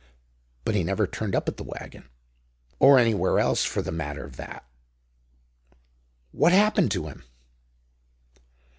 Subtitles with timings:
[0.65, 4.65] But he never turned up at the Wagon—or anywhere else for the matter of that."
[6.31, 7.23] "What happened to him?"